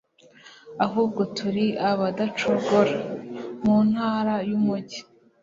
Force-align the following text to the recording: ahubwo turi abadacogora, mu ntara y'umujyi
ahubwo 0.85 1.21
turi 1.37 1.65
abadacogora, 1.89 2.95
mu 3.63 3.77
ntara 3.89 4.35
y'umujyi 4.49 5.01